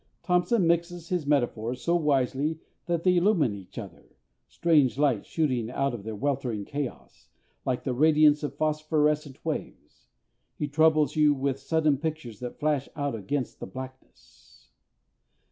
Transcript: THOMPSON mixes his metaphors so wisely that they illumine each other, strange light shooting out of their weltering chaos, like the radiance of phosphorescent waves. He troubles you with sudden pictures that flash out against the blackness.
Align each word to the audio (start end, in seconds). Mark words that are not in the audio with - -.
THOMPSON 0.23 0.65
mixes 0.65 1.09
his 1.09 1.27
metaphors 1.27 1.79
so 1.83 1.95
wisely 1.95 2.59
that 2.87 3.03
they 3.03 3.17
illumine 3.17 3.53
each 3.53 3.77
other, 3.77 4.15
strange 4.47 4.97
light 4.97 5.27
shooting 5.27 5.69
out 5.69 5.93
of 5.93 6.01
their 6.01 6.15
weltering 6.15 6.65
chaos, 6.65 7.29
like 7.67 7.83
the 7.83 7.93
radiance 7.93 8.41
of 8.41 8.55
phosphorescent 8.57 9.45
waves. 9.45 10.07
He 10.57 10.67
troubles 10.67 11.15
you 11.15 11.35
with 11.35 11.59
sudden 11.59 11.99
pictures 11.99 12.39
that 12.39 12.57
flash 12.59 12.89
out 12.95 13.13
against 13.13 13.59
the 13.59 13.67
blackness. 13.67 14.71